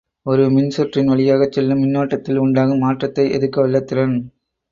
[0.25, 4.17] ஒரு மின்சுற்றின் வழியாகச் செல்லும் மின்னோட்டத்தில் உண்டாகும் மாற்றத்தை எதிர்க்கவல்ல திறன்.